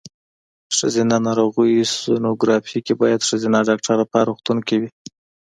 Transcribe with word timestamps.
ښځېنه 0.77 1.17
ناروغیو 1.27 1.89
سینوګرافي 1.95 2.79
کې 2.85 2.93
باید 3.01 3.25
ښځېنه 3.29 3.59
ډاکټره 3.69 4.05
په 4.11 4.15
هر 4.19 4.27
روغتون 4.29 4.57
کې 4.67 4.75
وي. 4.81 4.89